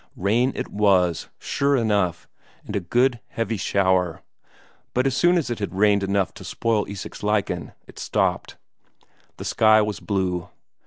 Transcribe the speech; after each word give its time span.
Rain 0.15 0.51
it 0.55 0.69
was, 0.69 1.29
sure 1.37 1.75
enough, 1.75 2.27
and 2.65 2.75
a 2.75 2.79
good 2.79 3.19
heavy 3.27 3.57
shower 3.57 4.23
but 4.95 5.05
as 5.05 5.15
soon 5.15 5.37
as 5.37 5.51
it 5.51 5.59
had 5.59 5.75
rained 5.75 6.01
enough 6.01 6.33
to 6.33 6.43
spoil 6.43 6.87
Isak's 6.89 7.21
lichen, 7.21 7.73
it 7.85 7.99
stopped. 7.99 8.57
The 9.37 9.45
sky 9.45 9.79
was 9.83 9.99
blue. 9.99 10.49